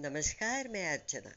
[0.00, 1.30] नमस्कार, मैं अर्चना।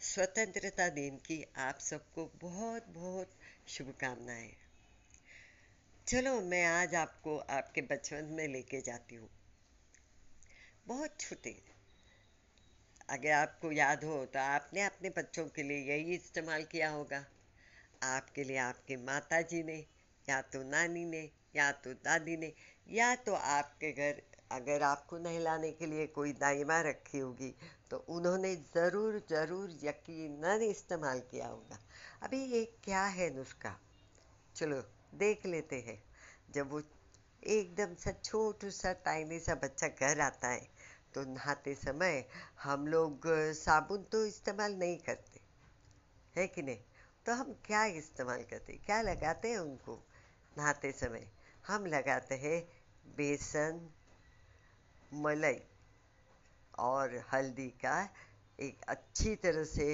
[0.00, 3.30] स्वतंत्रता दिन की आप सबको बहुत बहुत
[3.68, 4.52] शुभकामनाएँ।
[6.06, 9.28] चलो, मैं आज आपको आपके बचपन में लेके जाती हूँ।
[10.86, 11.62] बहुत छोटे।
[13.08, 17.24] अगर आपको याद हो तो आपने अपने बच्चों के लिए यही इस्तेमाल किया होगा।
[18.02, 19.86] आपके लिए आपके माता जी ने,
[20.28, 22.52] या तो नानी ने, या तो दादी ने,
[22.88, 27.54] या तो आपके घर अगर आपको नहलाने के लिए कोई दाइमा रखी होगी
[27.90, 31.78] तो उन्होंने ज़रूर ज़रूर यकीनन इस्तेमाल किया होगा।
[32.22, 33.74] अभी ये क्या है नुस्खा?
[34.56, 34.80] चलो,
[35.14, 36.02] देख लेते हैं।
[36.54, 36.82] जब वो
[37.48, 40.68] एकदम सा छोटू सा टाइनी सा बच्चा घर आता है
[41.14, 42.24] तो नहाते समय
[42.62, 45.40] हम लोग साबुन तो इस्तेमाल नहीं करते,
[46.34, 46.78] है कि नहीं?
[47.26, 49.98] तो हम क्या इस्तेमाल करते क्या लगाते हैं उनको
[50.56, 51.26] नहाते समय?
[51.64, 52.58] हम लगाते हैं
[53.16, 53.80] बेसन
[55.14, 55.60] मलाई
[56.78, 57.98] और हल्दी का
[58.58, 59.88] एक अच्छी तरह से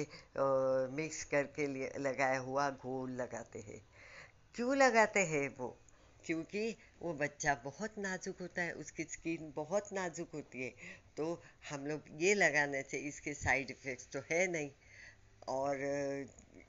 [0.95, 1.67] मिक्स करके
[1.99, 3.81] लगाया हुआ घोल लगाते हैं।
[4.55, 5.77] क्यों लगाते हैं वो?
[6.25, 10.73] क्योंकि वो बच्चा बहुत नाजुक होता है, उसकी स्किन बहुत नाजुक होती है।
[11.17, 14.71] तो हम लोग ये लगाने से इसके साइड इफ़ेक्ट्स तो है नहीं।
[15.49, 15.75] और,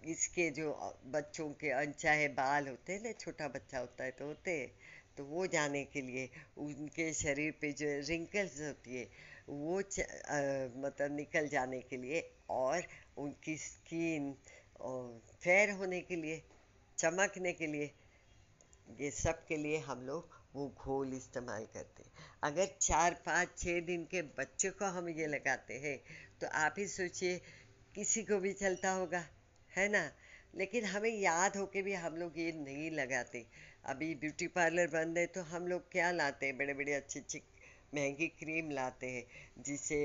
[0.06, 0.70] इसके जो
[1.06, 4.68] बच्चों के अनचाहे बाल होते हैं ना, छोटा बच्चा होता है तो होते हैं।
[5.18, 9.04] तो वो जाने के लिए उनके शरीर पे जो रिंकल्स होती है
[9.48, 10.38] वो आ,
[10.76, 12.82] मतलब निकल जाने के लिए और
[13.18, 14.32] उनकी स्किन
[14.80, 16.42] फेयर होने के लिए
[16.98, 17.90] चमकने के लिए
[19.00, 22.10] ये सब के लिए हम लोग वो घोल इस्तेमाल करते हैं।
[22.42, 25.96] अगर चार पाँच छः दिन के बच्चे को हम ये लगाते हैं
[26.40, 27.40] तो आप ही सोचिए
[27.94, 29.24] किसी को भी चलता होगा
[29.70, 30.10] है ना?
[30.54, 33.44] लेकिन हमें याद हो के भी हम लोग ये नहीं लगाते।
[33.84, 36.56] अभी ब्यूटी पार्लर बंद है तो हम लोग क्या लाते हैं?
[36.58, 37.40] बड़े बड़े अच्छे अच्छे
[37.94, 39.24] महँगी क्रीम लाते हैं।
[39.62, 39.98] जिसे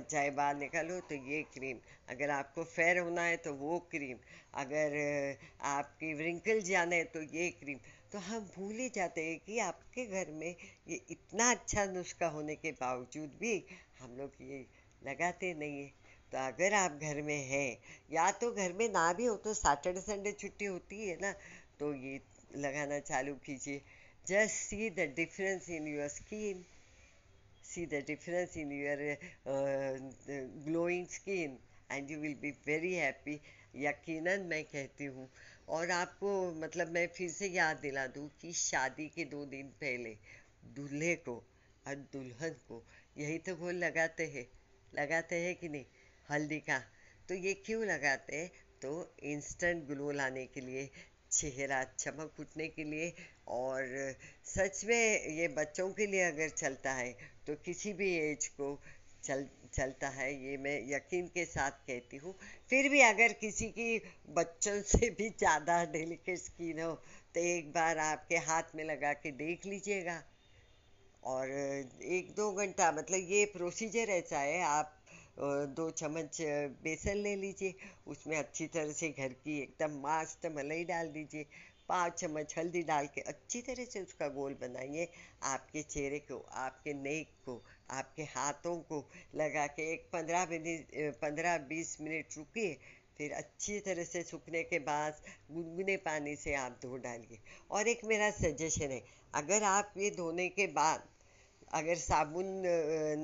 [0.00, 4.16] चाहे बाल निकालो तो ये क्रीम। अगर आपको फेयर होना है तो वो क्रीम।
[4.54, 4.96] अगर
[5.68, 7.78] आपकी रिंकल जाना है तो ये क्रीम।
[8.12, 10.54] तो हम भूल ही जाते हैं कि आपके घर में
[10.88, 13.54] ये इतना अच्छा नुस्खा होने के बावजूद भी
[14.00, 14.64] हम लोग ये
[15.02, 15.92] लगाते नहीं हैं।
[16.32, 17.78] तो अगर आप घर में हैं,
[18.12, 21.32] या तो घर में ना भी हो तो सैटरडे संडे छुट्टी होती है ना
[21.80, 22.18] तो ये
[22.56, 23.82] लगाना चालू कीजिए।
[24.26, 26.64] Just see the difference in your skin
[27.64, 28.98] see the difference in your
[30.66, 31.58] glowing skin
[31.92, 33.40] and you will be very happy
[33.76, 35.28] यकीनन मैं कहती हूँ।
[35.68, 40.16] और आपको मतलब मैं फिर से याद दिला दूँ कि शादी के दो दिन पहले
[40.76, 41.34] दूल्हे को
[41.86, 42.82] और दुल्हन को
[43.18, 44.46] यही तो घोल लगाते हैं।
[44.92, 45.84] लगाते हैं कि नहीं?
[46.28, 46.78] हल्दी का।
[47.28, 48.50] तो ये क्यों लगाते हैं?
[48.82, 48.90] तो
[49.22, 50.88] इंस्टेंट ग्लो लाने के लिए
[51.32, 53.12] चेहरा चमक उठने के लिए
[53.48, 54.14] और
[54.46, 57.12] सच में ये बच्चों के लिए अगर चलता है
[57.46, 58.78] तो किसी भी एज को
[59.24, 62.34] चल, चलता है, ये मैं यकीन के साथ कहती हूँ।
[62.70, 63.98] फिर भी अगर किसी की
[64.36, 66.92] बच्चों से भी ज़्यादा डेलिकेट स्किन हो
[67.34, 70.22] तो एक बार आपके हाथ में लगा के देख लीजिएगा।
[71.24, 71.50] और
[72.10, 74.96] एक दो घंटा मतलब ये प्रोसीजर ऐसा है, आप
[75.38, 76.40] दो चम्मच
[76.82, 77.74] बेसन ले लीजिए।
[78.06, 81.46] उसमें अच्छी तरह से घर की एकदम मस्त मलाई डाल दीजिए।
[81.88, 85.08] पाँच चम्मच हल्दी डाल के अच्छी तरह से उसका गोल बनाइए।
[85.44, 89.04] आपके चेहरे को, आपके नेक को, आपके हाथों को
[89.34, 92.78] लगा के एक पंद्रह मिनट पंद्रह बीस मिनट रुकिए।
[93.18, 95.20] फिर अच्छी तरह से सूखने के बाद
[95.50, 97.38] गुनगुने पानी से आप धो डालिए।
[97.70, 99.02] और एक मेरा सजेशन है,
[99.34, 101.08] अगर आप ये धोने के बाद
[101.70, 102.46] अगर साबुन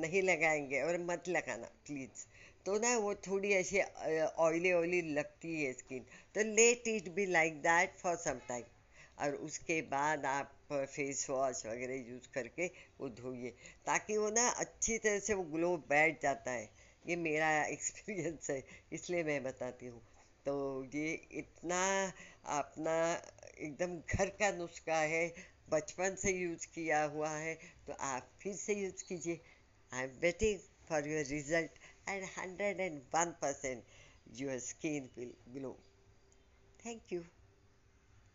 [0.01, 2.25] नहीं लगाएँगे और मत लगाना प्लीज़
[2.67, 3.81] तो ना वो थोड़ी ऐसी
[4.39, 8.65] ऑयली ऑयली लगती है स्किन तो let it be like that for some time
[9.19, 12.67] और उसके बाद आप फेस वॉश वगैरह यूज़ करके
[13.01, 13.51] वो धोइए,
[13.87, 16.69] ताकि वो ना अच्छी तरह से वो ग्लो बैठ जाता है.
[17.05, 18.63] ये मेरा एक्सपीरियंस है,
[18.93, 20.01] इसलिए मैं बताती हूँ.
[20.47, 20.55] तो
[20.95, 21.83] ये इतना
[22.59, 22.97] अपना
[23.59, 25.25] एकदम घर का नुस्खा है
[25.71, 27.55] बचपन से यूज़ किया हुआ है
[27.87, 29.41] तो आप फिर से यूज़ कीजिए।
[29.93, 33.83] I am waiting for your result and hundred and one percent
[34.41, 35.77] your skin will glow
[36.85, 37.21] thank you